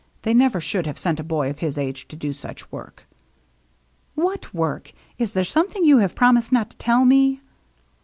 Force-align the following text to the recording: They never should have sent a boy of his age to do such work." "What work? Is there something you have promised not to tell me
They 0.23 0.33
never 0.33 0.59
should 0.59 0.87
have 0.87 0.97
sent 0.97 1.19
a 1.19 1.23
boy 1.23 1.51
of 1.51 1.59
his 1.59 1.77
age 1.77 2.07
to 2.07 2.15
do 2.15 2.33
such 2.33 2.71
work." 2.71 3.05
"What 4.15 4.51
work? 4.51 4.93
Is 5.19 5.33
there 5.33 5.43
something 5.43 5.85
you 5.85 5.99
have 5.99 6.15
promised 6.15 6.51
not 6.51 6.71
to 6.71 6.77
tell 6.77 7.05
me 7.05 7.41